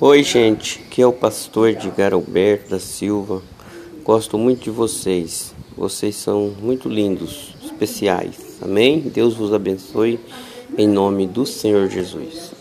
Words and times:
Oi, 0.00 0.24
gente, 0.24 0.80
que 0.90 1.00
é 1.00 1.06
o 1.06 1.12
pastor 1.12 1.68
Edgar 1.68 2.12
Alberto 2.12 2.70
da 2.70 2.80
Silva. 2.80 3.40
Gosto 4.02 4.36
muito 4.36 4.64
de 4.64 4.70
vocês. 4.70 5.54
Vocês 5.76 6.16
são 6.16 6.52
muito 6.60 6.88
lindos, 6.88 7.54
especiais. 7.62 8.58
Amém? 8.60 8.98
Deus 8.98 9.34
vos 9.36 9.54
abençoe 9.54 10.18
em 10.76 10.88
nome 10.88 11.28
do 11.28 11.46
Senhor 11.46 11.88
Jesus. 11.88 12.59